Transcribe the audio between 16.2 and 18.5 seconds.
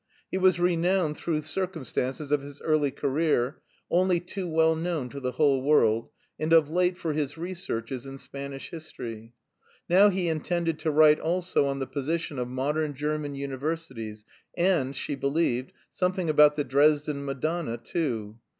about the Dresden Madonna too.